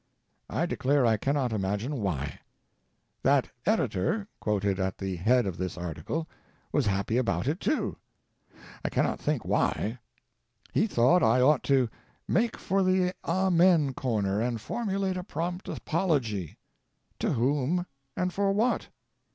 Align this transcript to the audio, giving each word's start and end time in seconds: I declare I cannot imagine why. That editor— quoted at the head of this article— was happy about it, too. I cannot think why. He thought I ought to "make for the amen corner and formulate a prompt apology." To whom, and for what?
I 0.49 0.65
declare 0.65 1.05
I 1.05 1.15
cannot 1.17 1.53
imagine 1.53 2.01
why. 2.01 2.39
That 3.21 3.51
editor— 3.67 4.27
quoted 4.41 4.79
at 4.79 4.97
the 4.97 5.15
head 5.15 5.45
of 5.45 5.57
this 5.59 5.77
article— 5.77 6.27
was 6.73 6.87
happy 6.87 7.17
about 7.17 7.47
it, 7.47 7.59
too. 7.59 7.97
I 8.83 8.89
cannot 8.89 9.19
think 9.19 9.45
why. 9.45 9.99
He 10.73 10.87
thought 10.87 11.21
I 11.21 11.39
ought 11.39 11.61
to 11.65 11.87
"make 12.27 12.57
for 12.57 12.81
the 12.81 13.13
amen 13.23 13.93
corner 13.93 14.41
and 14.41 14.59
formulate 14.59 15.17
a 15.17 15.23
prompt 15.23 15.69
apology." 15.69 16.57
To 17.19 17.33
whom, 17.33 17.85
and 18.17 18.33
for 18.33 18.51
what? 18.53 18.87